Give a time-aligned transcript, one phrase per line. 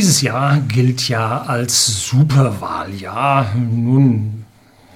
[0.00, 3.54] Dieses Jahr gilt ja als Superwahljahr.
[3.54, 4.46] Nun,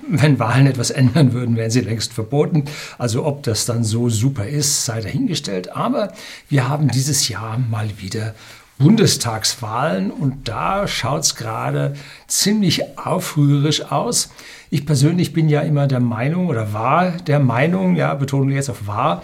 [0.08, 2.64] wenn Wahlen etwas ändern würden, wären sie längst verboten.
[2.96, 5.76] Also ob das dann so super ist, sei dahingestellt.
[5.76, 6.14] Aber
[6.48, 8.34] wir haben dieses Jahr mal wieder
[8.78, 11.92] Bundestagswahlen und da schaut es gerade
[12.26, 14.30] ziemlich aufrührerisch aus.
[14.70, 18.86] Ich persönlich bin ja immer der Meinung oder war der Meinung, ja, Betonung jetzt auf
[18.86, 19.22] war,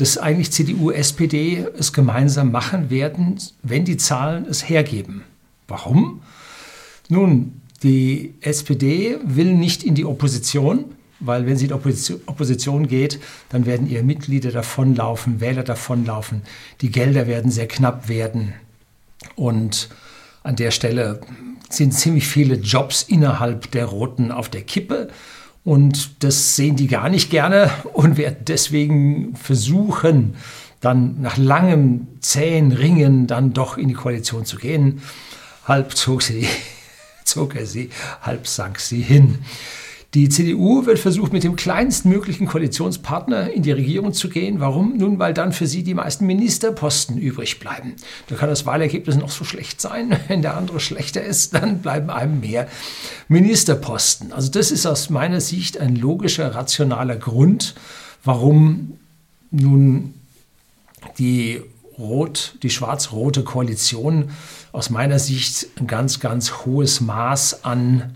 [0.00, 5.24] dass eigentlich CDU, SPD es gemeinsam machen werden, wenn die Zahlen es hergeben.
[5.68, 6.22] Warum?
[7.08, 10.86] Nun, die SPD will nicht in die Opposition,
[11.18, 16.42] weil wenn sie in die Opposition geht, dann werden ihre Mitglieder davonlaufen, Wähler davonlaufen,
[16.80, 18.54] die Gelder werden sehr knapp werden.
[19.36, 19.90] Und
[20.42, 21.20] an der Stelle
[21.68, 25.08] sind ziemlich viele Jobs innerhalb der Roten auf der Kippe.
[25.64, 30.36] Und das sehen die gar nicht gerne und werden deswegen versuchen,
[30.80, 35.02] dann nach langem zähen Ringen dann doch in die Koalition zu gehen.
[35.66, 36.46] Halb zog, sie,
[37.24, 37.90] zog er sie,
[38.22, 39.38] halb sank sie hin.
[40.14, 44.58] Die CDU wird versucht, mit dem kleinstmöglichen Koalitionspartner in die Regierung zu gehen.
[44.58, 44.96] Warum?
[44.96, 47.94] Nun, weil dann für sie die meisten Ministerposten übrig bleiben.
[48.26, 50.18] Da kann das Wahlergebnis noch so schlecht sein.
[50.28, 52.66] Wenn der andere schlechter ist, dann bleiben einem mehr
[53.28, 54.32] Ministerposten.
[54.32, 57.76] Also das ist aus meiner Sicht ein logischer, rationaler Grund,
[58.24, 58.98] warum
[59.52, 60.14] nun
[61.18, 61.62] die
[61.98, 64.30] rot, die schwarz-rote Koalition
[64.72, 68.12] aus meiner Sicht ein ganz, ganz hohes Maß an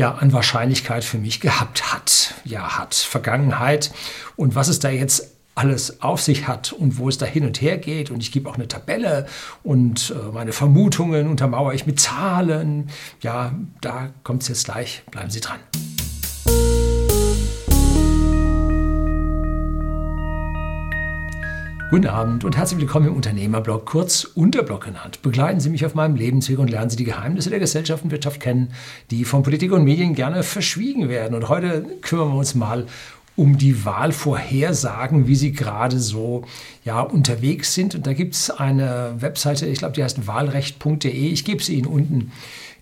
[0.00, 2.32] ja, an Wahrscheinlichkeit für mich gehabt hat.
[2.44, 3.92] Ja, hat Vergangenheit.
[4.34, 7.60] Und was es da jetzt alles auf sich hat und wo es da hin und
[7.60, 8.10] her geht.
[8.10, 9.26] Und ich gebe auch eine Tabelle
[9.62, 12.88] und äh, meine Vermutungen untermauere ich mit Zahlen.
[13.20, 15.02] Ja, da kommt es jetzt gleich.
[15.10, 15.60] Bleiben Sie dran.
[21.90, 25.22] Guten Abend und herzlich willkommen im Unternehmerblog, kurz Unterblog genannt.
[25.22, 28.38] Begleiten Sie mich auf meinem Lebensweg und lernen Sie die Geheimnisse der Gesellschaft und Wirtschaft
[28.38, 28.72] kennen,
[29.10, 31.34] die von Politik und Medien gerne verschwiegen werden.
[31.34, 32.86] Und heute kümmern wir uns mal
[33.34, 36.44] um die Wahlvorhersagen, wie sie gerade so
[36.84, 37.96] ja, unterwegs sind.
[37.96, 41.10] Und da gibt es eine Webseite, ich glaube, die heißt wahlrecht.de.
[41.10, 42.30] Ich gebe sie Ihnen unten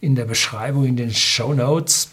[0.02, 2.10] in der Beschreibung, in den Show Notes.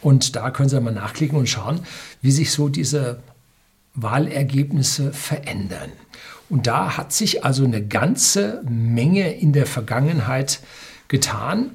[0.00, 1.78] Und da können Sie mal nachklicken und schauen,
[2.22, 3.20] wie sich so diese
[4.02, 5.92] Wahlergebnisse verändern.
[6.48, 10.60] Und da hat sich also eine ganze Menge in der Vergangenheit
[11.08, 11.72] getan.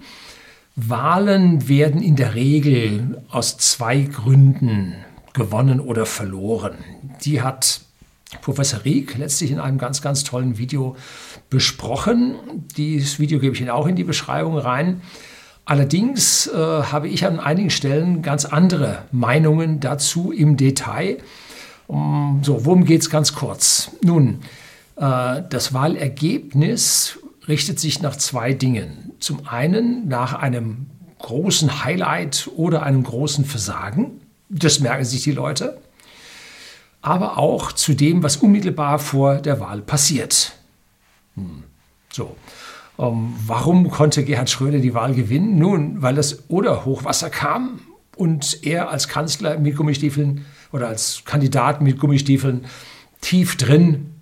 [0.76, 4.96] Wahlen werden in der Regel aus zwei Gründen
[5.34, 6.76] gewonnen oder verloren.
[7.24, 7.82] Die hat
[8.42, 10.96] Professor Rieck letztlich in einem ganz, ganz tollen Video
[11.50, 12.36] besprochen.
[12.78, 15.02] Dieses Video gebe ich Ihnen auch in die Beschreibung rein.
[15.66, 21.20] Allerdings äh, habe ich an einigen Stellen ganz andere Meinungen dazu im Detail.
[21.94, 23.92] Um, so, worum geht es ganz kurz?
[24.02, 24.40] Nun,
[24.96, 29.12] äh, das Wahlergebnis richtet sich nach zwei Dingen.
[29.20, 30.88] Zum einen nach einem
[31.20, 34.22] großen Highlight oder einem großen Versagen.
[34.50, 35.78] Das merken sich die Leute.
[37.04, 40.54] Aber auch zu dem, was unmittelbar vor der Wahl passiert.
[41.36, 41.64] Hm.
[42.12, 42.36] So.
[42.98, 45.60] Um, warum konnte Gerhard Schröder die Wahl gewinnen?
[45.60, 47.82] Nun, weil das Oder-Hochwasser kam
[48.16, 52.66] und er als Kanzler mit Gummistiefeln oder als Kandidat mit Gummistiefeln
[53.22, 54.14] tief drin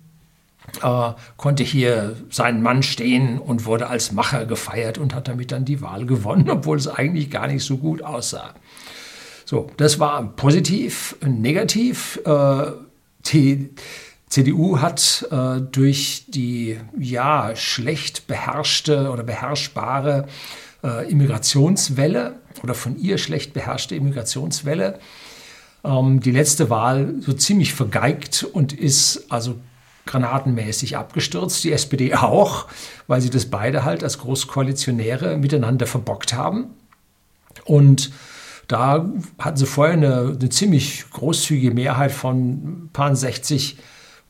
[0.82, 5.64] äh, konnte hier sein Mann stehen und wurde als Macher gefeiert und hat damit dann
[5.64, 8.54] die Wahl gewonnen, obwohl es eigentlich gar nicht so gut aussah.
[9.44, 11.16] So, das war positiv.
[11.26, 12.72] Negativ, äh,
[13.26, 13.70] die
[14.28, 20.26] CDU hat äh, durch die ja schlecht beherrschte oder beherrschbare
[20.82, 24.98] äh, Immigrationswelle oder von ihr schlecht beherrschte Immigrationswelle
[25.84, 29.56] ähm, die letzte Wahl so ziemlich vergeigt und ist also
[30.06, 31.64] granatenmäßig abgestürzt.
[31.64, 32.66] Die SPD auch,
[33.06, 36.70] weil sie das beide halt als Großkoalitionäre miteinander verbockt haben.
[37.64, 38.12] Und
[38.68, 39.06] da
[39.38, 43.76] hatten sie vorher eine, eine ziemlich großzügige Mehrheit von paar 60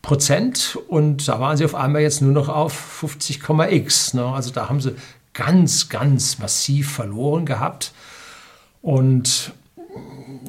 [0.02, 4.14] Prozent und da waren sie auf einmal jetzt nur noch auf 50,x.
[4.14, 4.24] Ne?
[4.24, 4.96] Also da haben sie
[5.32, 7.92] ganz, ganz massiv verloren gehabt.
[8.82, 9.52] Und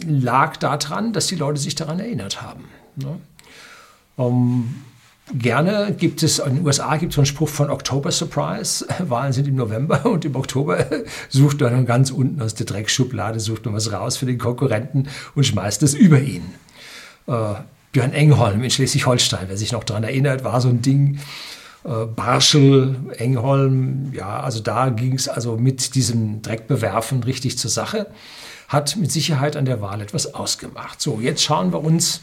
[0.07, 2.65] lag daran, dass die Leute sich daran erinnert haben.
[2.95, 3.19] Ne?
[4.15, 4.83] Um,
[5.33, 8.85] gerne gibt es, in den USA gibt es so einen Spruch von Oktober Surprise.
[9.00, 10.85] Wahlen sind im November und im Oktober
[11.29, 15.07] sucht man dann ganz unten aus der Dreckschublade, sucht man was raus für den Konkurrenten
[15.35, 16.44] und schmeißt es über ihn.
[17.27, 17.56] Äh,
[17.91, 21.19] Björn Engholm in Schleswig-Holstein, wer sich noch daran erinnert, war so ein Ding.
[21.83, 28.07] Äh, Barschel, Engholm, ja, also da ging es also mit diesem Dreckbewerfen richtig zur Sache
[28.73, 30.99] hat mit Sicherheit an der Wahl etwas ausgemacht.
[30.99, 32.21] So, jetzt schauen wir uns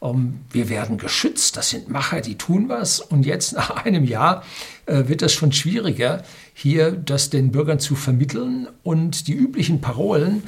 [0.02, 3.00] Ähm, wir werden geschützt, das sind Macher, die tun was.
[3.00, 4.44] Und jetzt nach einem Jahr
[4.86, 6.24] äh, wird es schon schwieriger,
[6.54, 8.68] hier das den Bürgern zu vermitteln.
[8.84, 10.44] Und die üblichen Parolen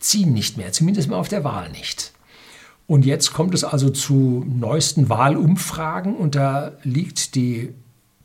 [0.00, 2.12] ziehen nicht mehr, zumindest mal auf der Wahl nicht.
[2.86, 7.72] Und jetzt kommt es also zu neuesten Wahlumfragen und da liegt die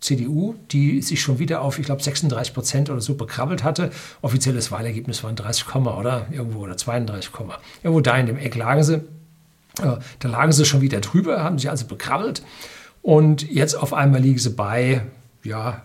[0.02, 3.92] CDU, die sich schon wieder auf, ich glaube, 36 Prozent oder so bekrabbelt hatte.
[4.22, 7.32] Offizielles Wahlergebnis waren 30, oder irgendwo oder 32,
[7.84, 9.02] irgendwo da in dem Eck lagen sie.
[9.82, 12.44] Äh, da lagen sie schon wieder drüber, haben sich also bekrabbelt.
[13.02, 15.02] Und jetzt auf einmal liegen sie bei,
[15.44, 15.84] ja,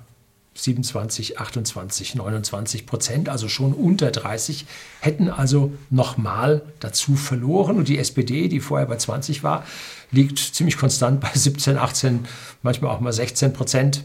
[0.56, 4.66] 27, 28, 29 Prozent, also schon unter 30,
[5.00, 7.76] hätten also nochmal dazu verloren.
[7.76, 9.64] Und die SPD, die vorher bei 20 war,
[10.12, 12.26] liegt ziemlich konstant bei 17, 18,
[12.62, 14.04] manchmal auch mal 16 Prozent,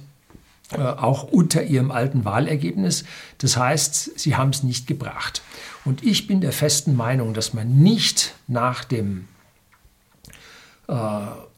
[0.72, 3.04] äh, auch unter ihrem alten Wahlergebnis.
[3.38, 5.44] Das heißt, sie haben es nicht gebracht.
[5.86, 9.28] Und ich bin der festen Meinung, dass man nicht nach dem
[10.90, 11.50] äh,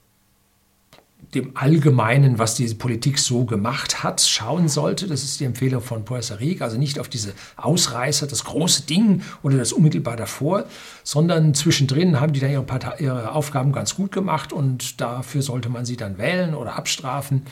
[1.33, 5.07] dem Allgemeinen, was diese Politik so gemacht hat, schauen sollte.
[5.07, 9.57] Das ist die Empfehlung von Poisaric, also nicht auf diese Ausreißer, das große Ding oder
[9.57, 10.65] das unmittelbar davor,
[11.03, 15.69] sondern zwischendrin haben die dann ihre, Partei, ihre Aufgaben ganz gut gemacht und dafür sollte
[15.69, 17.43] man sie dann wählen oder abstrafen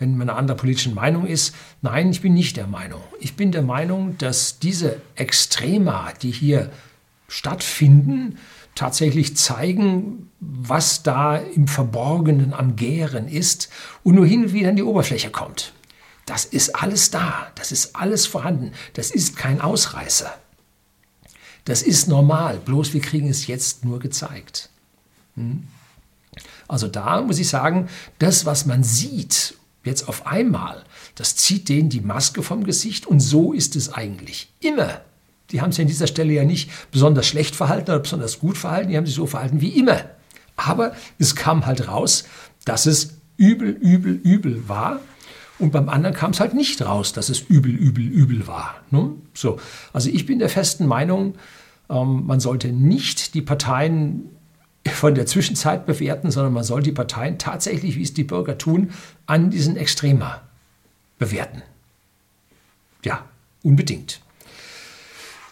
[0.00, 1.56] wenn man einer anderen politischen Meinung ist.
[1.82, 3.00] Nein, ich bin nicht der Meinung.
[3.18, 6.70] Ich bin der Meinung, dass diese Extrema, die hier
[7.26, 8.38] stattfinden,
[8.78, 13.70] tatsächlich zeigen, was da im Verborgenen am Gären ist
[14.04, 15.72] und nur hin und wieder an die Oberfläche kommt.
[16.26, 20.32] Das ist alles da, das ist alles vorhanden, das ist kein Ausreißer.
[21.64, 24.70] Das ist normal, bloß wir kriegen es jetzt nur gezeigt.
[25.34, 25.66] Hm?
[26.68, 27.88] Also da muss ich sagen,
[28.20, 30.84] das, was man sieht, jetzt auf einmal,
[31.16, 35.00] das zieht denen die Maske vom Gesicht und so ist es eigentlich immer
[35.50, 38.90] die haben sich an dieser Stelle ja nicht besonders schlecht verhalten oder besonders gut verhalten,
[38.90, 40.00] die haben sich so verhalten wie immer.
[40.56, 42.24] Aber es kam halt raus,
[42.64, 45.00] dass es übel, übel, übel war.
[45.58, 48.76] Und beim anderen kam es halt nicht raus, dass es übel, übel, übel war.
[48.90, 49.12] Ne?
[49.34, 49.58] So.
[49.92, 51.34] Also ich bin der festen Meinung,
[51.88, 54.28] ähm, man sollte nicht die Parteien
[54.86, 58.90] von der Zwischenzeit bewerten, sondern man soll die Parteien tatsächlich, wie es die Bürger tun,
[59.26, 60.42] an diesen Extremer
[61.18, 61.62] bewerten.
[63.04, 63.24] Ja,
[63.62, 64.20] unbedingt.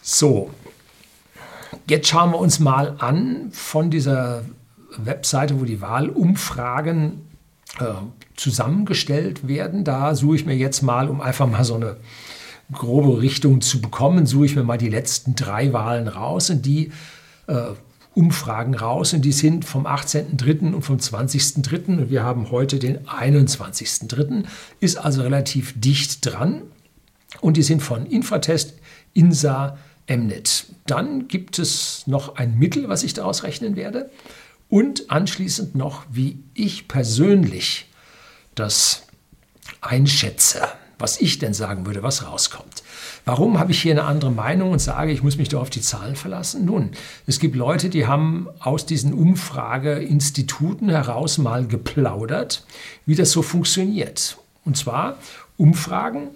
[0.08, 0.50] So,
[1.91, 4.44] jetzt schauen wir uns mal an von dieser
[4.97, 7.23] Webseite, wo die Wahlumfragen
[7.81, 7.87] äh,
[8.37, 9.82] zusammengestellt werden.
[9.82, 11.97] Da suche ich mir jetzt mal, um einfach mal so eine
[12.73, 16.93] grobe Richtung zu bekommen, suche ich mir mal die letzten drei Wahlen raus und die
[17.49, 17.70] äh,
[18.14, 20.73] Umfragen raus und die sind vom 18.03.
[20.73, 21.99] und vom 20.03.
[21.99, 24.44] und wir haben heute den 21.03.
[24.79, 26.62] Ist also relativ dicht dran
[27.41, 28.75] und die sind von Infratest,
[29.12, 29.76] INSA,
[30.08, 30.67] Mnet.
[30.87, 34.11] Dann gibt es noch ein Mittel, was ich daraus rechnen werde.
[34.69, 37.87] Und anschließend noch, wie ich persönlich
[38.55, 39.03] das
[39.81, 40.62] einschätze,
[40.99, 42.82] was ich denn sagen würde, was rauskommt.
[43.25, 45.81] Warum habe ich hier eine andere Meinung und sage, ich muss mich doch auf die
[45.81, 46.64] Zahlen verlassen?
[46.64, 46.93] Nun,
[47.26, 52.64] es gibt Leute, die haben aus diesen Umfrageinstituten heraus mal geplaudert,
[53.05, 54.38] wie das so funktioniert.
[54.64, 55.19] Und zwar
[55.56, 56.29] Umfragen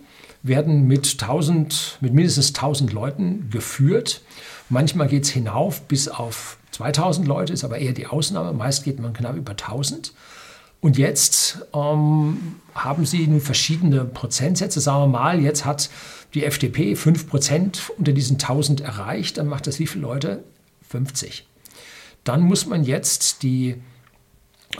[0.42, 4.22] werden mit, 1000, mit mindestens 1000 Leuten geführt.
[4.68, 8.52] Manchmal geht es hinauf bis auf 2000 Leute, ist aber eher die Ausnahme.
[8.52, 10.12] Meist geht man knapp über 1000.
[10.80, 14.80] Und jetzt ähm, haben sie nun verschiedene Prozentsätze.
[14.80, 15.90] Sagen wir mal, jetzt hat
[16.32, 19.36] die FDP 5% unter diesen 1000 erreicht.
[19.36, 20.42] Dann macht das wie viele Leute?
[20.88, 21.46] 50.
[22.24, 23.76] Dann muss man jetzt die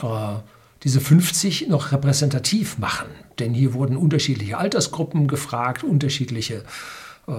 [0.01, 0.35] äh,
[0.83, 3.09] diese 50 noch repräsentativ machen.
[3.39, 6.63] Denn hier wurden unterschiedliche Altersgruppen gefragt, unterschiedliche
[7.27, 7.33] äh,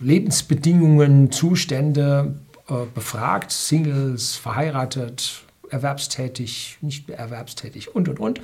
[0.00, 2.36] Lebensbedingungen, Zustände
[2.68, 8.40] äh, befragt, Singles, verheiratet, erwerbstätig, nicht mehr erwerbstätig und, und, und.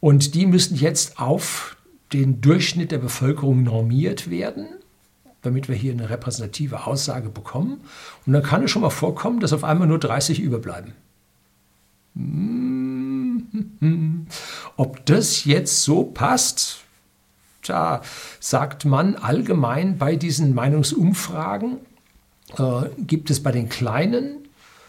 [0.00, 1.76] Und die müssen jetzt auf
[2.12, 4.66] den Durchschnitt der Bevölkerung normiert werden,
[5.42, 7.80] damit wir hier eine repräsentative Aussage bekommen.
[8.26, 10.92] Und dann kann es schon mal vorkommen, dass auf einmal nur 30 überbleiben.
[12.14, 12.99] Hm
[14.76, 16.80] ob das jetzt so passt,
[17.66, 18.02] da
[18.40, 21.78] sagt man allgemein bei diesen Meinungsumfragen,
[22.58, 24.48] äh, gibt es bei den kleinen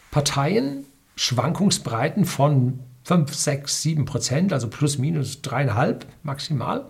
[0.10, 6.86] Parteien Schwankungsbreiten von 5, 6, 7 Prozent, also plus minus 3,5 maximal.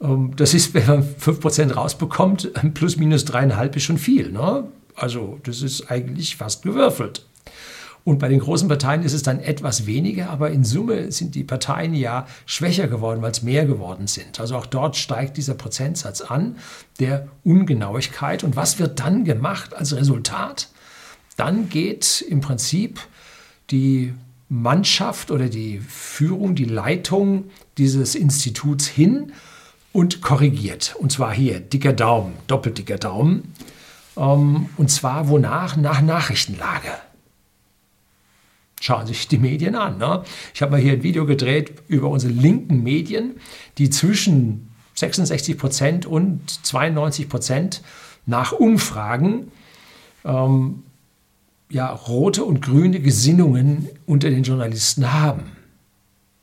[0.00, 4.30] Ähm, das ist, wenn man 5 Prozent rausbekommt, plus minus 3,5 ist schon viel.
[4.30, 4.68] Ne?
[4.94, 7.24] Also das ist eigentlich fast gewürfelt.
[8.04, 11.44] Und bei den großen Parteien ist es dann etwas weniger, aber in Summe sind die
[11.44, 14.40] Parteien ja schwächer geworden, weil es mehr geworden sind.
[14.40, 16.56] Also auch dort steigt dieser Prozentsatz an
[16.98, 18.42] der Ungenauigkeit.
[18.42, 20.68] Und was wird dann gemacht als Resultat?
[21.36, 23.00] Dann geht im Prinzip
[23.70, 24.14] die
[24.48, 27.44] Mannschaft oder die Führung, die Leitung
[27.78, 29.32] dieses Instituts hin
[29.92, 30.96] und korrigiert.
[30.98, 33.54] Und zwar hier dicker Daumen, doppelt dicker Daumen.
[34.16, 35.76] Ähm, und zwar wonach?
[35.76, 36.90] Nach Nachrichtenlage.
[38.80, 39.98] Schauen sich die Medien an.
[39.98, 40.24] Ne?
[40.54, 43.36] Ich habe mal hier ein Video gedreht über unsere linken Medien,
[43.78, 47.82] die zwischen 66 Prozent und 92 Prozent
[48.26, 49.52] nach Umfragen
[50.24, 50.82] ähm,
[51.70, 55.52] ja, rote und grüne Gesinnungen unter den Journalisten haben.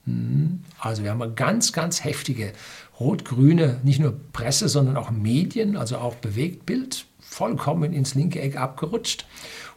[0.05, 0.61] Hm?
[0.79, 2.53] Also wir haben eine ganz, ganz heftige
[2.99, 9.25] rot-grüne, nicht nur Presse, sondern auch Medien, also auch Bewegtbild, vollkommen ins linke Eck abgerutscht.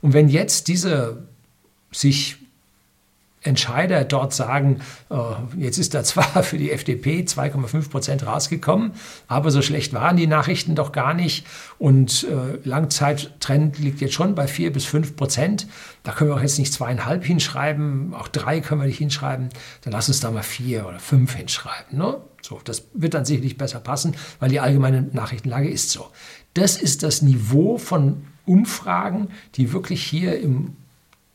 [0.01, 1.27] Und wenn jetzt diese
[1.91, 2.37] sich
[3.43, 5.17] Entscheider dort sagen, äh,
[5.57, 8.93] jetzt ist da zwar für die FDP 2,5 Prozent rausgekommen,
[9.29, 11.47] aber so schlecht waren die Nachrichten doch gar nicht
[11.79, 15.67] und äh, Langzeittrend liegt jetzt schon bei 4 bis 5 Prozent.
[16.03, 19.49] Da können wir auch jetzt nicht zweieinhalb hinschreiben, auch drei können wir nicht hinschreiben,
[19.83, 21.99] dann lass uns da mal vier oder fünf hinschreiben.
[21.99, 22.19] Ne?
[22.43, 26.09] So, das wird dann sicherlich besser passen, weil die allgemeine Nachrichtenlage ist so.
[26.55, 30.77] Das ist das Niveau von Umfragen, die wirklich hier im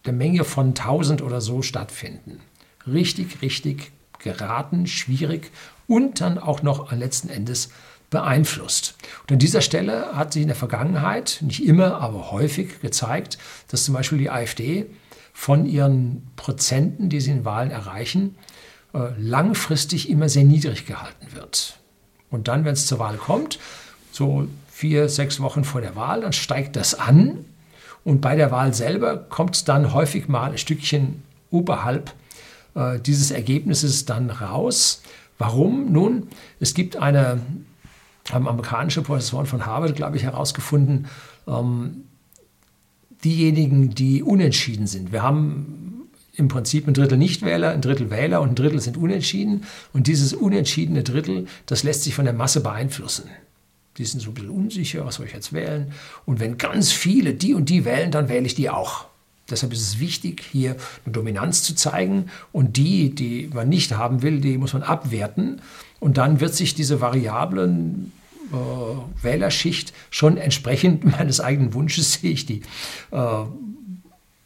[0.06, 2.40] der Menge von 1000 oder so stattfinden.
[2.88, 5.52] Richtig, richtig geraten, schwierig
[5.88, 7.70] und dann auch noch letzten Endes
[8.10, 8.96] beeinflusst.
[9.24, 13.38] Und an dieser Stelle hat sich in der Vergangenheit, nicht immer, aber häufig gezeigt,
[13.70, 14.86] dass zum Beispiel die AfD
[15.34, 18.36] von ihren Prozenten, die sie in Wahlen erreichen,
[18.94, 21.80] äh, langfristig immer sehr niedrig gehalten wird.
[22.30, 23.60] Und dann, wenn es zur Wahl kommt,
[24.12, 27.46] so vier, sechs Wochen vor der Wahl, dann steigt das an
[28.06, 32.14] und bei der Wahl selber kommt es dann häufig mal ein Stückchen oberhalb
[32.76, 35.02] äh, dieses Ergebnisses dann raus.
[35.40, 35.92] Warum?
[35.92, 36.28] Nun,
[36.60, 37.42] es gibt eine,
[38.32, 41.08] haben amerikanische Professoren von Harvard, glaube ich, herausgefunden,
[41.48, 42.04] ähm,
[43.24, 45.12] diejenigen, die unentschieden sind.
[45.12, 49.64] Wir haben im Prinzip ein Drittel Nichtwähler, ein Drittel Wähler und ein Drittel sind unentschieden.
[49.94, 53.32] Und dieses unentschiedene Drittel, das lässt sich von der Masse beeinflussen
[53.98, 55.94] die sind so ein bisschen unsicher, was soll ich jetzt wählen?
[56.26, 59.06] Und wenn ganz viele die und die wählen, dann wähle ich die auch.
[59.50, 60.76] Deshalb ist es wichtig, hier
[61.06, 65.62] eine Dominanz zu zeigen und die, die man nicht haben will, die muss man abwerten.
[66.00, 68.12] Und dann wird sich diese variablen
[68.52, 72.64] äh, Wählerschicht schon entsprechend meines eigenen Wunsches, sehe ich die
[73.12, 73.44] äh,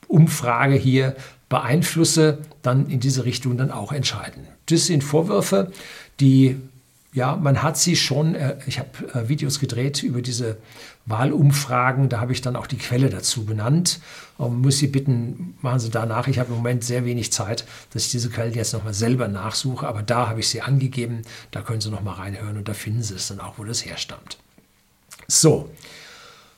[0.07, 1.15] Umfrage hier
[1.47, 4.47] beeinflusse, dann in diese Richtung dann auch entscheiden.
[4.67, 5.71] Das sind Vorwürfe,
[6.19, 6.57] die
[7.13, 10.57] ja, man hat sie schon, äh, ich habe äh, Videos gedreht über diese
[11.07, 13.99] Wahlumfragen, da habe ich dann auch die Quelle dazu benannt.
[14.39, 16.27] Ähm, muss Sie bitten, machen Sie danach.
[16.27, 19.87] Ich habe im Moment sehr wenig Zeit, dass ich diese Quellen jetzt nochmal selber nachsuche,
[19.87, 21.23] aber da habe ich sie angegeben.
[21.49, 24.37] Da können Sie nochmal reinhören und da finden Sie es dann auch, wo das herstammt.
[25.27, 25.71] So,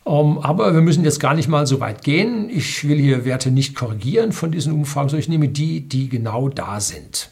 [0.05, 2.49] ähm, aber wir müssen jetzt gar nicht mal so weit gehen.
[2.49, 6.49] Ich will hier Werte nicht korrigieren von diesen Umfragen, sondern ich nehme die, die genau
[6.49, 7.29] da sind.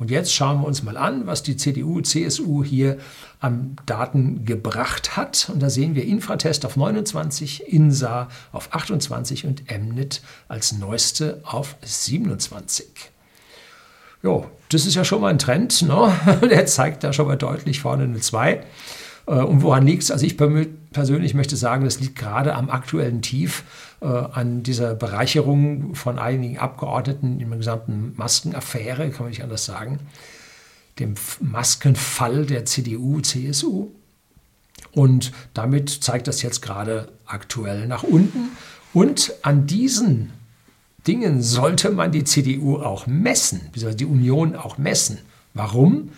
[0.00, 2.96] Und jetzt schauen wir uns mal an, was die CDU, CSU hier
[3.38, 5.50] an Daten gebracht hat.
[5.52, 11.76] Und da sehen wir Infratest auf 29, INSA auf 28 und MNIT als neueste auf
[11.82, 12.86] 27.
[14.22, 15.82] Jo, das ist ja schon mal ein Trend.
[15.82, 16.12] Ne?
[16.50, 18.64] Der zeigt da schon mal deutlich vorne eine 2.
[19.26, 20.10] Äh, und woran liegt es?
[20.10, 23.64] Also ich persönlich möchte sagen, das liegt gerade am aktuellen Tief,
[24.00, 29.64] äh, an dieser Bereicherung von einigen Abgeordneten in der gesamten Maskenaffäre, kann man nicht anders
[29.64, 30.00] sagen,
[30.98, 33.88] dem Maskenfall der CDU, CSU.
[34.92, 38.56] Und damit zeigt das jetzt gerade aktuell nach unten.
[38.92, 40.32] Und an diesen
[41.06, 45.18] Dingen sollte man die CDU auch messen, beziehungsweise die Union auch messen.
[45.54, 46.10] Warum?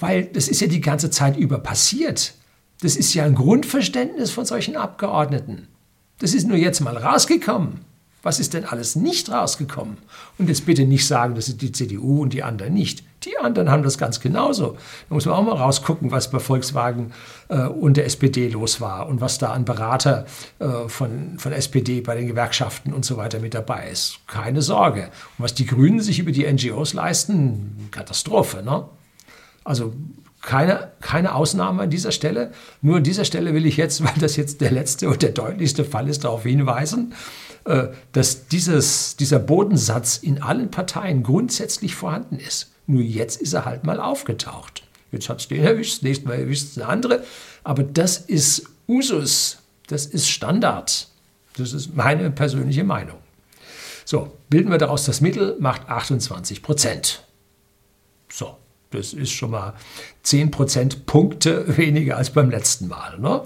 [0.00, 2.34] Weil das ist ja die ganze Zeit über passiert.
[2.80, 5.68] Das ist ja ein Grundverständnis von solchen Abgeordneten.
[6.18, 7.84] Das ist nur jetzt mal rausgekommen.
[8.22, 9.96] Was ist denn alles nicht rausgekommen?
[10.36, 13.02] Und jetzt bitte nicht sagen, das ist die CDU und die anderen nicht.
[13.24, 14.76] Die anderen haben das ganz genauso.
[15.08, 17.12] Da muss man auch mal rausgucken, was bei Volkswagen
[17.48, 20.26] äh, und der SPD los war und was da an Berater
[20.58, 24.18] äh, von, von SPD bei den Gewerkschaften und so weiter mit dabei ist.
[24.26, 25.04] Keine Sorge.
[25.38, 28.62] Und was die Grünen sich über die NGOs leisten, Katastrophe.
[28.62, 28.84] Ne?
[29.64, 29.92] Also
[30.42, 32.52] keine, keine Ausnahme an dieser Stelle.
[32.80, 35.84] Nur an dieser Stelle will ich jetzt, weil das jetzt der letzte und der deutlichste
[35.84, 37.14] Fall ist, darauf hinweisen,
[37.64, 42.70] äh, dass dieses, dieser Bodensatz in allen Parteien grundsätzlich vorhanden ist.
[42.86, 44.82] Nur jetzt ist er halt mal aufgetaucht.
[45.12, 47.24] Jetzt hat es den erwischt, das nächste Mal erwischt es eine andere.
[47.62, 51.08] Aber das ist Usus, das ist Standard.
[51.56, 53.18] Das ist meine persönliche Meinung.
[54.04, 57.24] So, bilden wir daraus das Mittel, macht 28 Prozent.
[58.32, 58.56] So,
[58.90, 59.74] das ist schon mal
[60.22, 63.18] 10 Prozentpunkte weniger als beim letzten Mal.
[63.18, 63.42] Ne?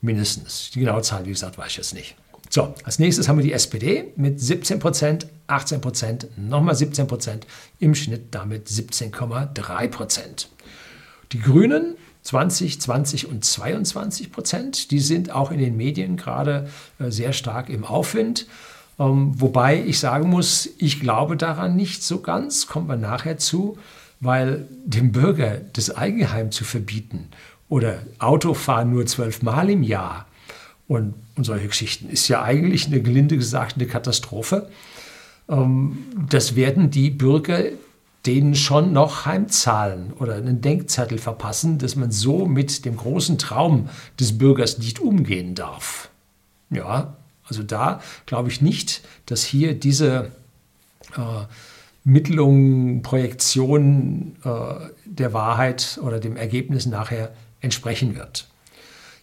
[0.00, 0.70] Mindestens.
[0.74, 2.16] Die genaue Zahl, wie gesagt, weiß ich jetzt nicht.
[2.48, 7.46] So, als nächstes haben wir die SPD mit 17 Prozent, 18 Prozent, nochmal 17 Prozent,
[7.78, 10.48] im Schnitt damit 17,3 Prozent.
[11.30, 17.10] Die Grünen 20, 20 und 22 Prozent, die sind auch in den Medien gerade äh,
[17.10, 18.46] sehr stark im Aufwind.
[18.98, 23.78] Ähm, wobei ich sagen muss, ich glaube daran nicht so ganz, kommen wir nachher zu,
[24.20, 27.28] weil dem Bürger das Eigenheim zu verbieten
[27.68, 30.26] oder Autofahren nur zwölfmal im Jahr
[30.88, 34.68] und, und solche Geschichten ist ja eigentlich eine gelinde gesagt eine Katastrophe.
[35.48, 35.98] Ähm,
[36.28, 37.64] das werden die Bürger
[38.26, 43.88] denen schon noch heimzahlen oder einen Denkzettel verpassen, dass man so mit dem großen Traum
[44.18, 46.10] des Bürgers nicht umgehen darf.
[46.68, 50.30] Ja, also da glaube ich nicht, dass hier diese
[51.16, 51.44] äh,
[52.04, 58.48] Mittelung, Projektion äh, der Wahrheit oder dem Ergebnis nachher entsprechen wird.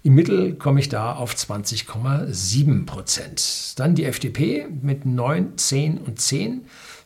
[0.04, 3.74] Im Mittel komme ich da auf 20,7 Prozent.
[3.78, 6.62] Dann die FDP mit 9, 10 und 10,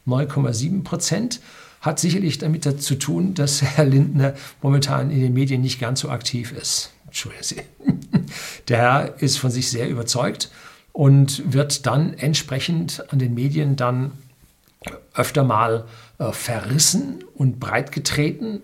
[0.06, 1.42] 9,7 Prozent.
[1.80, 6.10] Hat sicherlich damit zu tun, dass Herr Lindner momentan in den Medien nicht ganz so
[6.10, 6.92] aktiv ist.
[7.08, 7.62] Entschuldigen Sie.
[8.68, 10.52] Der Herr ist von sich sehr überzeugt
[10.94, 14.12] und wird dann entsprechend an den Medien dann
[15.14, 15.86] öfter mal
[16.18, 18.62] äh, verrissen und breitgetreten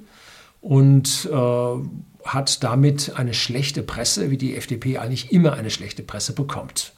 [0.61, 6.33] und äh, hat damit eine schlechte Presse, wie die FDP eigentlich immer eine schlechte Presse
[6.33, 6.93] bekommt.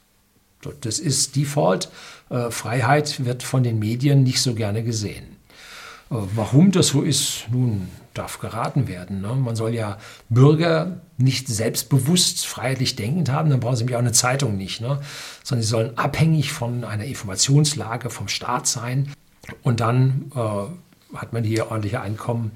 [0.81, 1.89] Das ist Default.
[2.29, 5.38] Äh, Freiheit wird von den Medien nicht so gerne gesehen.
[6.09, 9.21] Warum das so ist, nun darf geraten werden.
[9.21, 9.35] Ne?
[9.35, 9.99] Man soll ja
[10.29, 14.99] Bürger nicht selbstbewusst, freiheitlich denkend haben, dann brauchen sie nämlich auch eine Zeitung nicht, ne?
[15.43, 19.13] sondern sie sollen abhängig von einer Informationslage vom Staat sein.
[19.61, 22.51] Und dann äh, hat man hier ordentliche Einkommen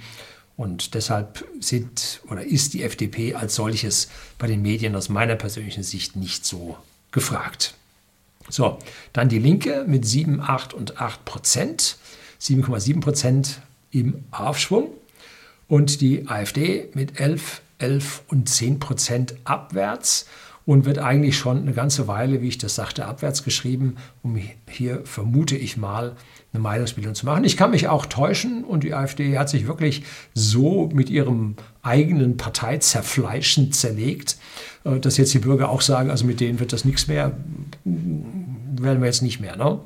[0.58, 5.84] und deshalb sind oder ist die FDP als solches bei den Medien aus meiner persönlichen
[5.84, 6.78] Sicht nicht so
[7.12, 7.76] gefragt.
[8.50, 8.78] So,
[9.14, 11.98] dann die Linke mit 7, 8 und 8 Prozent,
[12.44, 14.90] 7,7 Prozent im Aufschwung
[15.68, 20.28] und die AfD mit 11, 11 und 10 Prozent abwärts
[20.66, 25.02] und wird eigentlich schon eine ganze Weile, wie ich das sagte, abwärts geschrieben, um hier
[25.06, 26.16] vermute ich mal
[26.54, 27.44] eine Meinungsbildung zu machen.
[27.44, 30.04] Ich kann mich auch täuschen und die AfD hat sich wirklich
[30.34, 34.38] so mit ihrem eigenen Parteizerfleischen zerlegt,
[34.84, 37.34] äh, dass jetzt die Bürger auch sagen, also mit denen wird das nichts mehr,
[37.84, 39.56] werden wir jetzt nicht mehr.
[39.56, 39.80] Ne?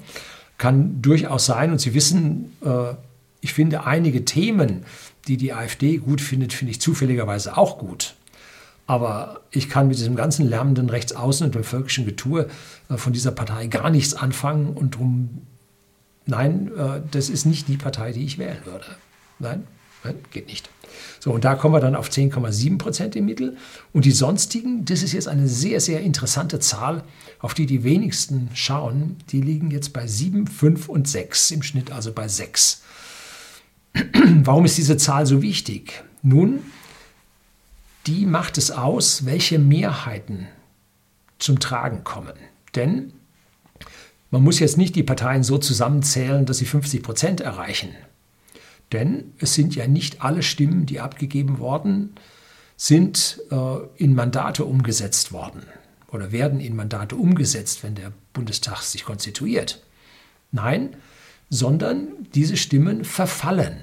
[0.57, 2.93] Kann durchaus sein und Sie wissen, äh,
[3.41, 4.85] ich finde einige Themen,
[5.27, 8.15] die die AfD gut findet, finde ich zufälligerweise auch gut.
[8.87, 12.47] Aber ich kann mit diesem ganzen lärmenden Rechtsaußen und dem völkischen Getue
[12.89, 15.41] äh, von dieser Partei gar nichts anfangen und darum,
[16.25, 18.85] nein, äh, das ist nicht die Partei, die ich wählen würde.
[19.39, 19.76] Nein, nein
[20.31, 20.69] geht nicht.
[21.19, 23.57] So, und da kommen wir dann auf 10,7 Prozent im Mittel.
[23.93, 27.03] Und die sonstigen, das ist jetzt eine sehr, sehr interessante Zahl,
[27.39, 29.17] auf die die wenigsten schauen.
[29.31, 32.81] Die liegen jetzt bei 7, 5 und 6, im Schnitt also bei 6.
[34.43, 36.03] Warum ist diese Zahl so wichtig?
[36.21, 36.59] Nun,
[38.05, 40.47] die macht es aus, welche Mehrheiten
[41.39, 42.33] zum Tragen kommen.
[42.75, 43.13] Denn
[44.31, 47.89] man muss jetzt nicht die Parteien so zusammenzählen, dass sie 50 Prozent erreichen.
[48.91, 52.15] Denn es sind ja nicht alle Stimmen, die abgegeben worden
[52.77, 55.63] sind, äh, in Mandate umgesetzt worden
[56.11, 59.83] oder werden in Mandate umgesetzt, wenn der Bundestag sich konstituiert.
[60.51, 60.95] Nein,
[61.49, 63.77] sondern diese Stimmen verfallen.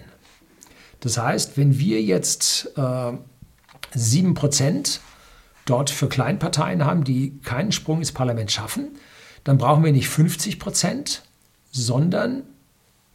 [1.01, 3.13] Das heißt, wenn wir jetzt äh,
[3.95, 5.01] 7%
[5.67, 8.97] dort für Kleinparteien haben, die keinen Sprung ins Parlament schaffen,
[9.45, 11.21] dann brauchen wir nicht 50%
[11.75, 12.45] sondern,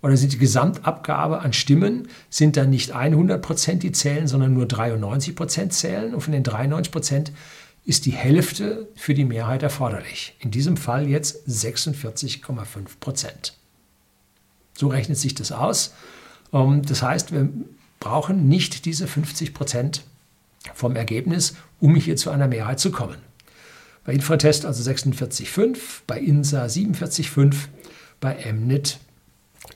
[0.01, 5.69] oder sind die Gesamtabgabe an Stimmen, sind dann nicht 100% die zählen, sondern nur 93%
[5.69, 6.13] zählen.
[6.13, 7.31] Und von den 93%
[7.85, 10.35] ist die Hälfte für die Mehrheit erforderlich.
[10.39, 13.51] In diesem Fall jetzt 46,5%
[14.73, 15.93] So rechnet sich das aus.
[16.53, 17.49] Ähm, das heißt, wir
[17.99, 20.03] brauchen nicht diese 50 Prozent
[20.73, 23.17] vom Ergebnis, um hier zu einer Mehrheit zu kommen.
[24.05, 27.55] Bei Infratest also 46,5, bei INSA 47,5,
[28.21, 28.99] bei MNIT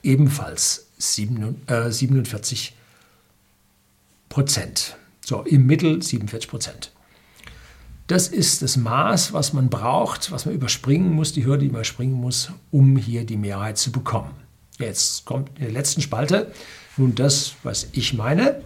[0.02, 2.72] ebenfalls 47 äh,
[4.28, 4.96] Prozent.
[5.24, 6.90] So, im Mittel 47 Prozent.
[8.06, 11.76] Das ist das Maß, was man braucht, was man überspringen muss, die Hürde, die man
[11.76, 14.34] überspringen muss, um hier die Mehrheit zu bekommen.
[14.78, 16.52] Jetzt kommt in der letzten Spalte
[16.96, 18.62] nun das, was ich meine.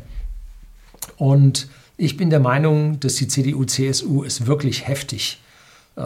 [1.16, 5.40] Und ich bin der Meinung, dass die CDU-CSU es wirklich heftig
[5.96, 6.02] äh,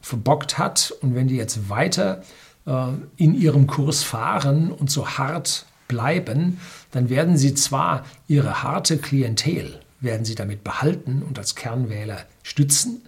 [0.00, 0.92] verbockt hat.
[1.00, 2.22] Und wenn die jetzt weiter
[2.66, 6.58] in ihrem Kurs fahren und so hart bleiben,
[6.92, 13.02] dann werden sie zwar ihre harte Klientel, werden sie damit behalten und als Kernwähler stützen,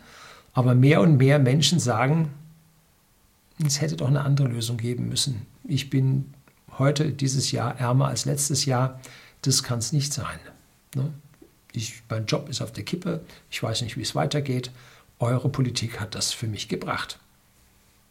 [0.52, 2.30] aber mehr und mehr Menschen sagen,
[3.64, 5.46] es hätte doch eine andere Lösung geben müssen.
[5.64, 6.34] Ich bin
[6.78, 9.00] heute, dieses Jahr, ärmer als letztes Jahr.
[9.42, 10.38] Das kann es nicht sein.
[10.94, 11.12] Ne?
[11.72, 13.20] Ich, mein Job ist auf der Kippe.
[13.50, 14.70] Ich weiß nicht, wie es weitergeht.
[15.18, 17.18] Eure Politik hat das für mich gebracht.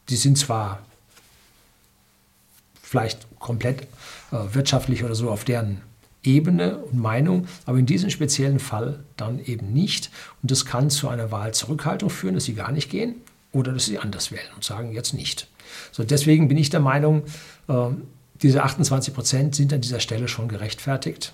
[0.10, 0.84] Die sind zwar
[2.96, 3.82] vielleicht komplett
[4.32, 5.82] äh, wirtschaftlich oder so auf deren
[6.24, 10.12] Ebene und Meinung, aber in diesem speziellen Fall dann eben nicht.
[10.42, 13.16] Und das kann zu einer Wahlzurückhaltung führen, dass sie gar nicht gehen
[13.52, 15.50] oder dass sie anders wählen und sagen jetzt nicht.
[15.92, 17.24] So, deswegen bin ich der Meinung,
[17.68, 17.90] äh,
[18.42, 21.34] diese 28 Prozent sind an dieser Stelle schon gerechtfertigt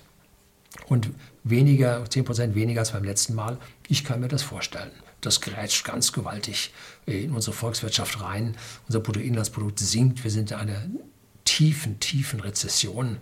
[0.88, 1.10] und
[1.44, 3.56] weniger, 10 Prozent weniger als beim letzten Mal.
[3.86, 4.90] Ich kann mir das vorstellen.
[5.20, 6.72] Das grätscht ganz gewaltig
[7.06, 8.56] in unsere Volkswirtschaft rein.
[8.88, 10.24] Unser Bruttoinlandsprodukt sinkt.
[10.24, 10.82] Wir sind in einer
[11.52, 13.18] tiefen, tiefen Rezession.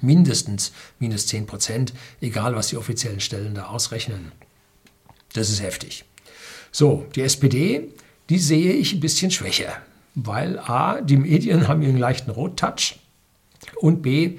[0.00, 4.32] Mindestens minus 10 Prozent, egal was die offiziellen Stellen da ausrechnen.
[5.32, 6.04] Das ist heftig.
[6.72, 7.88] So, die SPD,
[8.28, 9.72] die sehe ich ein bisschen schwächer,
[10.14, 12.96] weil A, die Medien haben ihren leichten Rottouch
[13.76, 14.38] und B,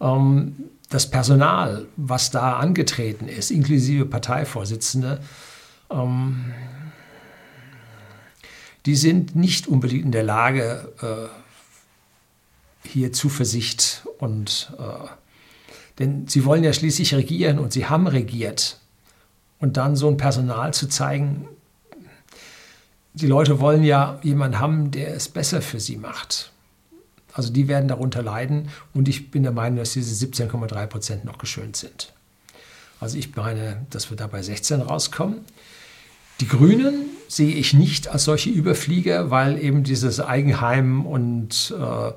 [0.00, 0.56] ähm,
[0.88, 5.20] das Personal, was da angetreten ist, inklusive Parteivorsitzende,
[5.90, 6.52] ähm,
[8.86, 11.39] die sind nicht unbedingt in der Lage, äh,
[12.84, 15.08] hier Zuversicht und äh,
[15.98, 18.78] denn sie wollen ja schließlich regieren und sie haben regiert.
[19.58, 21.46] Und dann so ein Personal zu zeigen,
[23.12, 26.52] die Leute wollen ja jemanden haben, der es besser für sie macht.
[27.34, 31.38] Also die werden darunter leiden und ich bin der Meinung, dass diese 17,3 Prozent noch
[31.38, 32.12] geschönt sind.
[32.98, 35.40] Also ich meine, dass wir da bei 16 rauskommen.
[36.40, 42.12] Die Grünen sehe ich nicht als solche Überflieger, weil eben dieses Eigenheim und äh,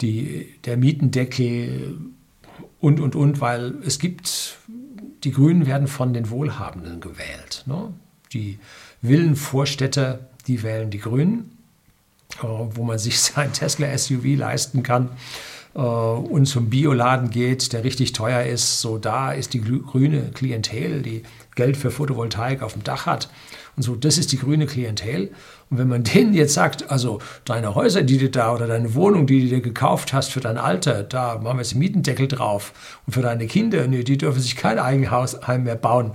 [0.00, 1.98] die, der Mietendeckel
[2.80, 4.58] und, und, und, weil es gibt,
[5.24, 7.64] die Grünen werden von den Wohlhabenden gewählt.
[7.66, 7.92] Ne?
[8.32, 8.58] Die
[9.02, 11.56] Villenvorstädte, die wählen die Grünen
[12.42, 15.10] wo man sich sein Tesla SUV leisten kann
[15.74, 21.02] äh, und zum Bioladen geht, der richtig teuer ist, so da ist die grüne Klientel,
[21.02, 21.22] die
[21.56, 23.28] Geld für Photovoltaik auf dem Dach hat.
[23.76, 25.32] Und so, das ist die grüne Klientel.
[25.68, 29.26] Und wenn man denen jetzt sagt, also deine Häuser, die du da oder deine Wohnung,
[29.26, 32.72] die du dir gekauft hast für dein Alter, da machen wir jetzt einen Mietendeckel drauf.
[33.06, 36.12] Und für deine Kinder, nee, die dürfen sich kein Eigenheim mehr bauen.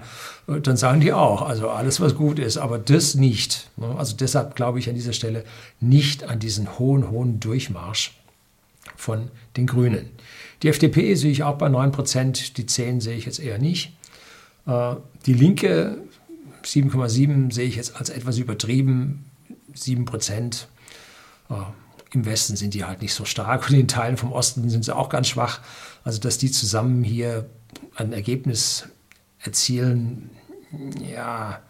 [0.48, 3.70] Dann sagen die auch, also alles, was gut ist, aber das nicht.
[3.78, 3.94] Ne?
[3.98, 5.44] Also deshalb glaube ich an dieser Stelle
[5.80, 8.18] nicht an diesen hohen, hohen Durchmarsch
[8.96, 10.10] von den Grünen.
[10.64, 13.94] Die FDP sehe ich auch bei 9 Prozent, die 10 sehe ich jetzt eher nicht.
[14.66, 14.96] Äh,
[15.26, 15.98] die Linke
[16.64, 19.26] 7,7 sehe ich jetzt als etwas übertrieben.
[19.74, 20.68] 7 Prozent.
[21.50, 21.56] Äh,
[22.14, 24.96] Im Westen sind die halt nicht so stark und in Teilen vom Osten sind sie
[24.96, 25.62] auch ganz schwach.
[26.04, 27.50] Also, dass die zusammen hier
[27.96, 28.88] ein Ergebnis
[29.40, 30.30] erzielen,
[31.14, 31.62] ja,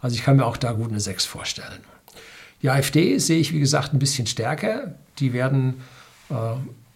[0.00, 1.80] also ich kann mir auch da gut eine 6 vorstellen.
[2.62, 4.94] Die AfD sehe ich, wie gesagt, ein bisschen stärker.
[5.18, 5.82] Die werden
[6.30, 6.34] äh,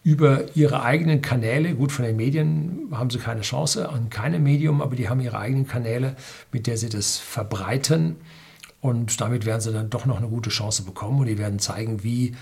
[0.09, 4.81] über ihre eigenen Kanäle, gut von den Medien haben sie keine Chance an keinem Medium,
[4.81, 6.17] aber die haben ihre eigenen Kanäle,
[6.51, 8.17] mit der sie das verbreiten.
[8.81, 12.03] Und damit werden sie dann doch noch eine gute Chance bekommen und die werden zeigen,
[12.05, 12.35] wie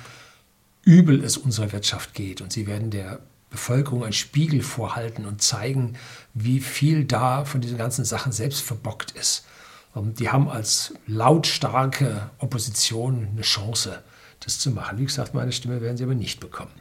[0.85, 2.41] übel es unserer Wirtschaft geht.
[2.41, 3.19] Und sie werden der
[3.51, 5.95] Bevölkerung einen Spiegel vorhalten und zeigen,
[6.35, 9.45] wie viel da von diesen ganzen Sachen selbst verbockt ist.
[9.97, 14.05] Ähm, die haben als lautstarke Opposition eine Chance
[14.41, 14.99] das zu machen.
[14.99, 16.73] Wie gesagt, meine Stimme werden sie aber nicht bekommen.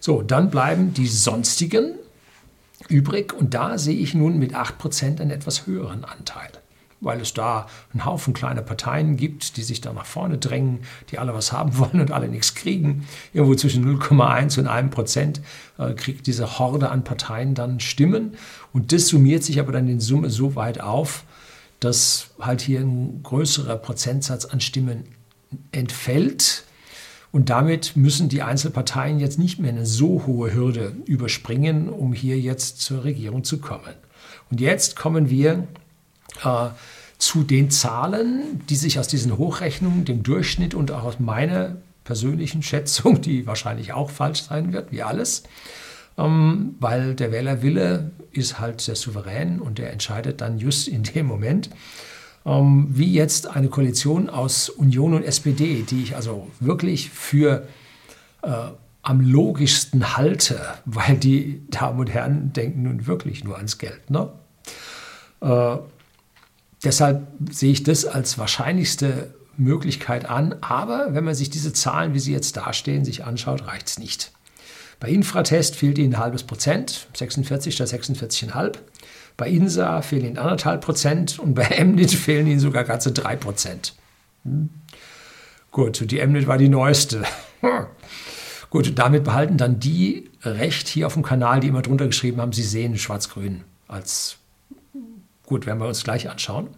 [0.00, 1.94] So, dann bleiben die sonstigen
[2.88, 6.50] übrig und da sehe ich nun mit 8% einen etwas höheren Anteil
[7.00, 11.18] weil es da einen Haufen kleiner Parteien gibt, die sich da nach vorne drängen, die
[11.18, 13.06] alle was haben wollen und alle nichts kriegen.
[13.32, 15.40] Irgendwo zwischen 0,1 und 1 Prozent
[15.78, 18.34] äh, kriegt diese Horde an Parteien dann Stimmen.
[18.72, 21.24] Und das summiert sich aber dann in Summe so weit auf,
[21.80, 25.04] dass halt hier ein größerer Prozentsatz an Stimmen
[25.72, 26.64] entfällt.
[27.32, 32.38] Und damit müssen die Einzelparteien jetzt nicht mehr eine so hohe Hürde überspringen, um hier
[32.38, 33.94] jetzt zur Regierung zu kommen.
[34.50, 35.68] Und jetzt kommen wir
[36.44, 36.68] äh,
[37.18, 42.62] zu den Zahlen, die sich aus diesen Hochrechnungen, dem Durchschnitt und auch aus meiner persönlichen
[42.62, 45.44] Schätzung, die wahrscheinlich auch falsch sein wird, wie alles,
[46.18, 51.26] ähm, weil der Wählerwille ist halt sehr souverän und der entscheidet dann just in dem
[51.26, 51.70] Moment,
[52.46, 57.66] ähm, wie jetzt eine Koalition aus Union und SPD, die ich also wirklich für
[58.42, 58.48] äh,
[59.02, 64.10] am logischsten halte, weil die Damen und Herren denken nun wirklich nur ans Geld.
[64.10, 64.30] Ne?
[65.40, 65.76] Äh,
[66.84, 72.18] deshalb sehe ich das als wahrscheinlichste Möglichkeit an, aber wenn man sich diese Zahlen, wie
[72.20, 74.32] sie jetzt dastehen, sich anschaut, reicht es nicht.
[75.00, 78.74] Bei Infratest fehlt Ihnen ein halbes Prozent, 46 statt 46,5.
[79.40, 83.94] Bei INSA fehlen Ihnen anderthalb Prozent und bei MNIT fehlen Ihnen sogar ganze drei Prozent.
[84.44, 84.68] Hm.
[85.70, 87.22] Gut, die MNIT war die neueste.
[88.68, 92.52] Gut, damit behalten dann die recht hier auf dem Kanal, die immer drunter geschrieben haben,
[92.52, 94.36] sie sehen Schwarz-Grün als
[95.46, 96.68] gut, werden wir uns gleich anschauen.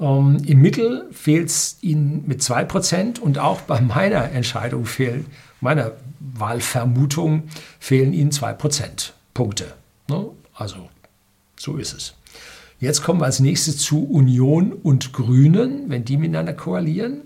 [0.00, 5.26] Ähm, Im Mittel fehlt es ihnen mit 2% und auch bei meiner Entscheidung fehlen,
[5.60, 7.42] meiner Wahlvermutung
[7.78, 9.74] fehlen ihnen 2% Punkte.
[10.08, 10.30] Ne?
[10.54, 10.88] Also
[11.58, 12.14] so ist es.
[12.80, 17.22] Jetzt kommen wir als nächstes zu Union und Grünen, wenn die miteinander koalieren.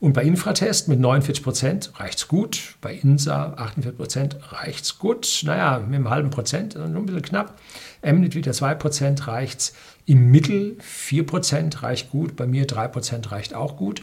[0.00, 2.76] Und bei Infratest mit 49 Prozent reicht es gut.
[2.80, 5.42] Bei INSA 48 Prozent reicht es gut.
[5.44, 7.58] Naja, mit einem halben Prozent, nur ein bisschen knapp.
[8.02, 9.72] MNIT wieder 2 Prozent reicht es.
[10.04, 12.36] Im Mittel 4 Prozent reicht gut.
[12.36, 14.02] Bei mir 3 Prozent reicht auch gut.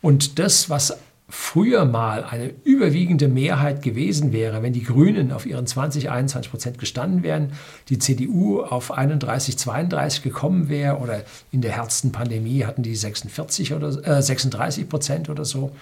[0.00, 5.66] Und das, was früher mal eine überwiegende Mehrheit gewesen wäre, wenn die Grünen auf ihren
[5.66, 7.52] 20, 21 Prozent gestanden wären,
[7.88, 13.72] die CDU auf 31, 32 gekommen wäre oder in der härtesten Pandemie hatten die 46
[13.72, 15.72] oder äh, 36 Prozent oder so,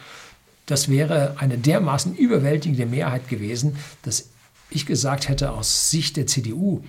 [0.66, 4.28] das wäre eine dermaßen überwältigende Mehrheit gewesen, dass
[4.70, 6.82] ich gesagt hätte, aus Sicht der CDU,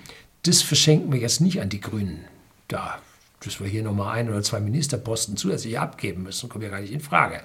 [0.44, 2.24] das verschenken wir jetzt nicht an die Grünen.
[2.68, 2.98] Da,
[3.44, 6.92] dass wir hier nochmal ein oder zwei Ministerposten zusätzlich abgeben müssen, kommt ja gar nicht
[6.92, 7.40] in Frage.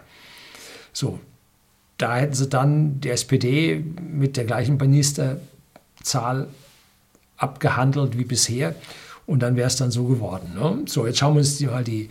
[0.94, 1.20] So,
[1.98, 6.48] da hätten sie dann die SPD mit der gleichen Ministerzahl
[7.38, 8.76] abgehandelt wie bisher
[9.26, 10.54] und dann wäre es dann so geworden.
[10.56, 10.84] Ne?
[10.86, 12.10] So, jetzt schauen wir uns mal die,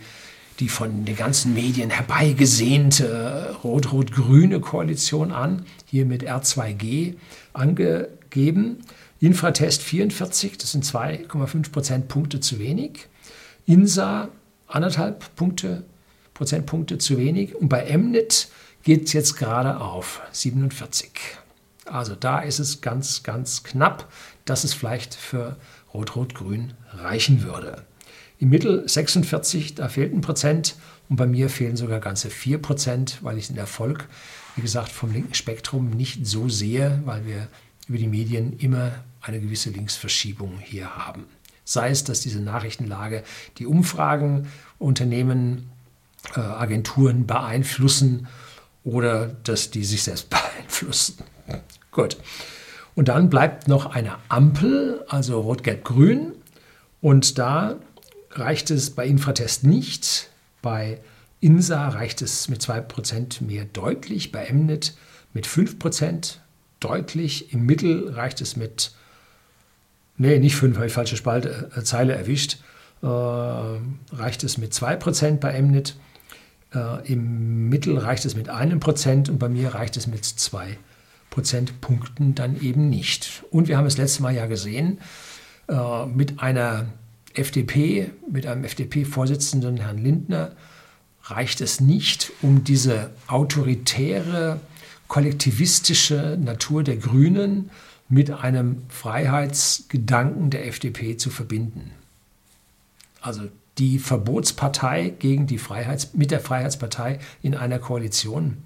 [0.59, 7.15] die von den ganzen Medien herbeigesehnte rot-rot-grüne Koalition an, hier mit R2G
[7.53, 8.77] angegeben.
[9.19, 13.07] Infratest 44, das sind 2,5 Prozentpunkte zu wenig.
[13.65, 14.29] INSA
[14.67, 15.83] anderthalb Punkte,
[16.33, 17.55] Prozentpunkte zu wenig.
[17.55, 18.49] Und bei MNIT
[18.89, 21.11] geht es jetzt gerade auf 47.
[21.85, 24.11] Also da ist es ganz, ganz knapp,
[24.45, 25.57] dass es vielleicht für
[25.93, 27.83] Rot-Rot-Grün reichen würde.
[28.39, 30.75] Im Mittel 46, da fehlt ein Prozent
[31.07, 34.07] und bei mir fehlen sogar ganze 4 Prozent, weil ich den Erfolg,
[34.55, 37.47] wie gesagt, vom linken Spektrum nicht so sehe, weil wir
[37.87, 41.25] über die Medien immer eine gewisse Linksverschiebung hier haben.
[41.63, 43.23] Sei es, dass diese Nachrichtenlage
[43.59, 44.47] die Umfragen,
[44.79, 45.69] Unternehmen,
[46.35, 48.27] äh, Agenturen beeinflussen
[48.83, 51.17] oder dass die sich selbst beeinflussen.
[51.91, 52.17] Gut.
[52.95, 56.33] Und dann bleibt noch eine Ampel, also Rot-Gelb-Grün.
[57.01, 57.77] Und da
[58.31, 60.29] reicht es bei Infratest nicht.
[60.61, 60.99] Bei
[61.41, 64.31] INSA reicht es mit 2% mehr deutlich.
[64.31, 64.95] Bei MNET
[65.33, 66.37] mit 5%
[66.79, 67.53] deutlich.
[67.53, 68.91] Im Mittel reicht es mit,
[70.17, 72.57] nee, nicht 5, habe ich falsche Spalte, äh, Zeile erwischt.
[73.01, 75.95] Äh, reicht es mit 2% bei MNET.
[76.73, 80.77] Äh, Im Mittel reicht es mit einem Prozent und bei mir reicht es mit zwei
[81.29, 83.43] Prozentpunkten dann eben nicht.
[83.51, 84.99] Und wir haben es letztes Mal ja gesehen,
[85.67, 86.87] äh, mit einer
[87.33, 90.51] FDP, mit einem FDP-Vorsitzenden Herrn Lindner,
[91.23, 94.59] reicht es nicht, um diese autoritäre,
[95.07, 97.69] kollektivistische Natur der Grünen
[98.09, 101.91] mit einem Freiheitsgedanken der FDP zu verbinden.
[103.21, 103.43] Also
[103.79, 108.63] die Verbotspartei gegen die Freiheits mit der Freiheitspartei in einer Koalition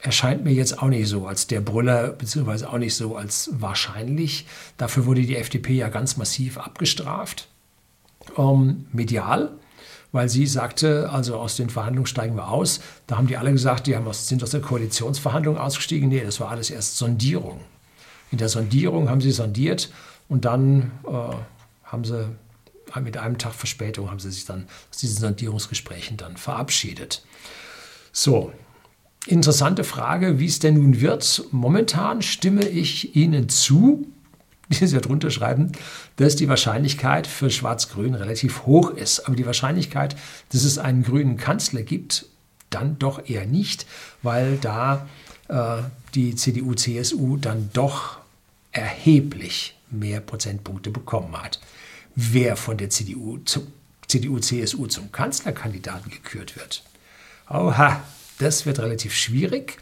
[0.00, 4.46] erscheint mir jetzt auch nicht so als der Brüller, beziehungsweise auch nicht so als wahrscheinlich.
[4.76, 7.48] Dafür wurde die FDP ja ganz massiv abgestraft,
[8.36, 9.52] ähm, medial,
[10.12, 12.80] weil sie sagte, also aus den Verhandlungen steigen wir aus.
[13.06, 16.08] Da haben die alle gesagt, die haben aus, sind aus der Koalitionsverhandlung ausgestiegen.
[16.08, 17.60] Nee, das war alles erst Sondierung.
[18.30, 19.90] In der Sondierung haben sie sondiert
[20.28, 21.34] und dann äh,
[21.84, 22.28] haben sie
[22.96, 27.22] mit einem Tag Verspätung haben sie sich dann aus diesen Sondierungsgesprächen dann verabschiedet.
[28.12, 28.52] So,
[29.26, 31.44] interessante Frage, wie es denn nun wird.
[31.52, 34.06] Momentan stimme ich Ihnen zu,
[34.68, 35.72] die Sie drunter schreiben,
[36.16, 39.20] dass die Wahrscheinlichkeit für Schwarz-Grün relativ hoch ist.
[39.20, 40.16] Aber die Wahrscheinlichkeit,
[40.52, 42.26] dass es einen grünen Kanzler gibt,
[42.70, 43.86] dann doch eher nicht,
[44.22, 45.08] weil da
[45.48, 45.82] äh,
[46.14, 48.18] die CDU-CSU dann doch
[48.72, 51.60] erheblich mehr Prozentpunkte bekommen hat
[52.20, 53.38] wer von der CDU,
[54.08, 56.82] CDU, CSU zum Kanzlerkandidaten gekürt wird.
[57.48, 58.02] Oha,
[58.40, 59.78] das wird relativ schwierig,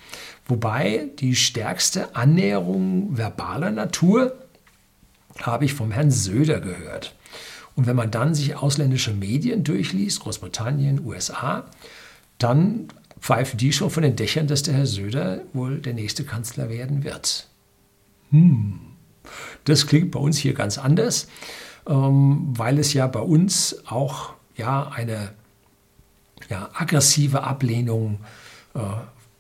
[0.47, 4.37] wobei die stärkste Annäherung verbaler Natur
[5.41, 7.15] habe ich vom Herrn Söder gehört.
[7.75, 11.65] Und wenn man dann sich ausländische Medien durchliest, Großbritannien, USA,
[12.37, 16.69] dann pfeifen die schon von den Dächern, dass der Herr Söder wohl der nächste Kanzler
[16.69, 17.49] werden wird.
[18.31, 18.79] Hm,
[19.65, 21.29] das klingt bei uns hier ganz anders.
[21.87, 25.33] Ähm, weil es ja bei uns auch ja, eine
[26.49, 28.21] ja, aggressive Ablehnung
[28.75, 28.81] äh,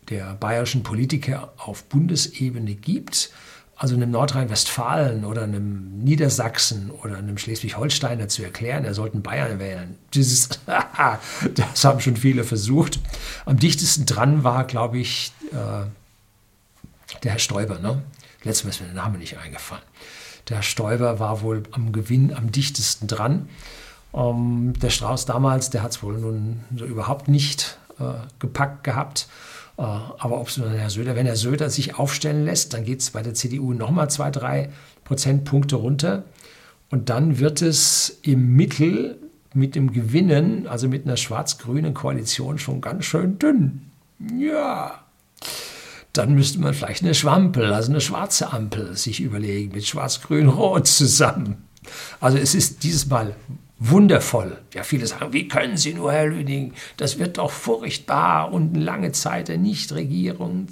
[0.08, 3.30] der bayerischen Politiker auf Bundesebene gibt,
[3.78, 9.98] also einem Nordrhein-Westfalen oder einem Niedersachsen oder einem Schleswig-Holsteiner zu erklären, er sollte Bayern wählen.
[10.14, 10.48] Dieses,
[11.54, 13.00] das haben schon viele versucht.
[13.44, 15.86] Am dichtesten dran war, glaube ich, äh,
[17.22, 17.78] der Herr Stoiber.
[17.78, 18.02] Ne?
[18.44, 19.84] Letztes Mal ist mir der Name nicht eingefallen.
[20.48, 23.48] Der Stoiber war wohl am Gewinn am dichtesten dran.
[24.14, 29.28] Ähm, der Strauß damals, der hat es wohl nun so überhaupt nicht äh, gepackt gehabt.
[29.76, 33.22] Äh, aber ob Herr Söder, wenn Herr Söder sich aufstellen lässt, dann geht es bei
[33.22, 34.70] der CDU nochmal zwei, drei
[35.04, 36.24] Prozentpunkte runter.
[36.90, 39.18] Und dann wird es im Mittel
[39.54, 43.90] mit dem Gewinnen, also mit einer schwarz-grünen Koalition, schon ganz schön dünn.
[44.38, 45.05] Ja.
[46.16, 51.68] Dann müsste man vielleicht eine Schwampel, also eine schwarze Ampel, sich überlegen, mit schwarz-grün-rot zusammen.
[52.20, 53.36] Also es ist dieses Mal
[53.78, 54.58] wundervoll.
[54.72, 58.84] Ja, viele sagen, wie können Sie nur, Herr Lüning, das wird doch furchtbar und eine
[58.84, 60.68] lange Zeit der Nichtregierung,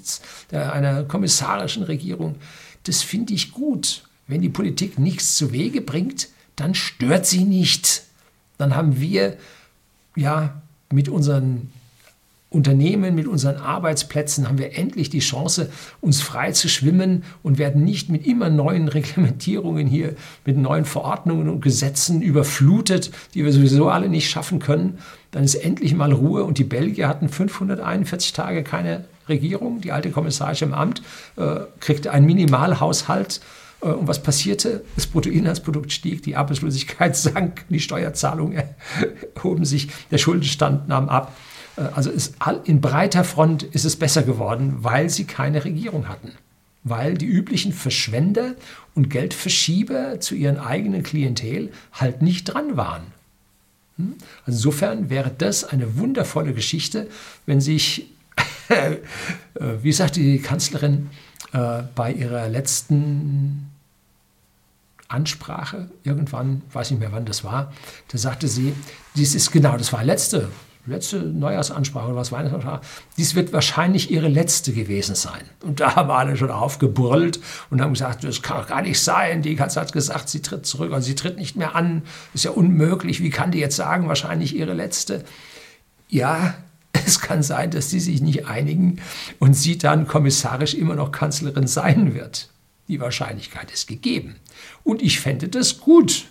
[0.51, 2.37] einer kommissarischen Regierung.
[2.85, 4.05] Das finde ich gut.
[4.27, 8.05] Wenn die Politik nichts zu Wege bringt, dann stört sie nicht.
[8.57, 9.37] Dann haben wir
[10.17, 11.71] ja mit unseren
[12.55, 17.85] Unternehmen, mit unseren Arbeitsplätzen haben wir endlich die Chance, uns frei zu schwimmen und werden
[17.85, 20.14] nicht mit immer neuen Reglementierungen hier,
[20.45, 24.99] mit neuen Verordnungen und Gesetzen überflutet, die wir sowieso alle nicht schaffen können.
[25.33, 29.81] Dann ist endlich mal Ruhe und die Belgier hatten 541 Tage keine Regierung.
[29.81, 31.03] Die alte Kommissarin im Amt
[31.37, 33.40] äh, kriegte einen Minimalhaushalt.
[33.83, 34.85] Äh, und was passierte?
[34.95, 38.62] Das Bruttoinlandsprodukt stieg, die Arbeitslosigkeit sank, die Steuerzahlungen
[39.35, 41.33] erhoben sich, der Schuldenstand nahm ab.
[41.77, 46.33] Äh, also ist, in breiter Front ist es besser geworden, weil sie keine Regierung hatten.
[46.83, 48.55] Weil die üblichen Verschwender
[48.95, 53.03] und Geldverschieber zu ihren eigenen Klientel halt nicht dran waren.
[53.97, 54.15] Hm?
[54.47, 57.09] Also insofern wäre das eine wundervolle Geschichte,
[57.47, 58.11] wenn sich,
[58.69, 58.97] äh,
[59.83, 61.11] wie sagt die Kanzlerin
[61.53, 63.71] äh, bei ihrer letzten
[65.09, 67.73] Ansprache, irgendwann, weiß nicht mehr wann das war,
[68.09, 68.75] da sagte sie,
[69.17, 70.49] dies ist genau, das war letzte
[70.87, 72.81] letzte Neujahrsansprache oder was Weihnachtsansprache,
[73.16, 75.42] dies wird wahrscheinlich ihre letzte gewesen sein.
[75.62, 79.42] Und da haben alle schon aufgebrüllt und haben gesagt, das kann doch gar nicht sein.
[79.42, 82.03] Die Kanzlerin hat gesagt, sie tritt zurück, also sie tritt nicht mehr an.
[82.35, 83.20] Ist ja unmöglich.
[83.20, 85.25] Wie kann die jetzt sagen, wahrscheinlich ihre letzte?
[86.09, 86.55] Ja,
[86.92, 89.01] es kann sein, dass die sich nicht einigen
[89.38, 92.51] und sie dann kommissarisch immer noch Kanzlerin sein wird.
[92.88, 94.37] Die Wahrscheinlichkeit ist gegeben.
[94.83, 96.27] Und ich fände das gut,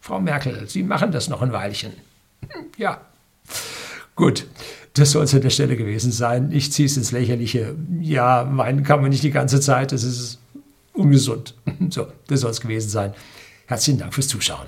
[0.00, 0.66] Frau Merkel.
[0.66, 1.92] Sie machen das noch ein Weilchen.
[2.78, 3.02] Ja.
[4.18, 4.48] Gut,
[4.94, 6.50] das soll es an der Stelle gewesen sein.
[6.50, 7.76] Ich ziehe es ins Lächerliche.
[8.00, 9.92] Ja, meinen kann man nicht die ganze Zeit.
[9.92, 10.40] Das ist
[10.92, 11.54] ungesund.
[11.90, 13.14] So, das soll es gewesen sein.
[13.66, 14.66] Herzlichen Dank fürs Zuschauen.